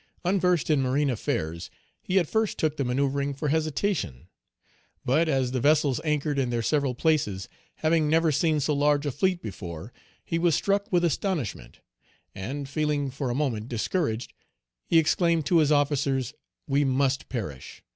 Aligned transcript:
Unversed 0.25 0.71
in 0.71 0.81
marine 0.81 1.11
affairs, 1.11 1.69
he 2.01 2.17
at 2.17 2.27
first 2.27 2.57
took 2.57 2.75
the 2.75 2.83
manoeuvring 2.83 3.35
for 3.35 3.49
hesitation. 3.49 4.27
But, 5.05 5.29
as 5.29 5.51
the 5.51 5.59
vessels 5.61 6.01
anchored 6.03 6.39
in 6.39 6.49
their 6.49 6.63
several 6.63 6.95
places, 6.95 7.47
having 7.75 8.09
never 8.09 8.31
seen 8.31 8.59
so 8.61 8.73
large 8.73 9.05
a 9.05 9.11
fleet 9.11 9.43
before, 9.43 9.93
he 10.25 10.39
was 10.39 10.55
struck 10.55 10.91
with 10.91 11.03
astonishment, 11.05 11.81
and 12.33 12.67
feeling 12.67 13.11
for 13.11 13.29
a 13.29 13.35
moment 13.35 13.69
discouraged, 13.69 14.33
he 14.87 14.97
exclaimed 14.97 15.45
to 15.45 15.59
his 15.59 15.71
officers, 15.71 16.33
"We 16.65 16.83
must 16.83 17.29
perish. 17.29 17.83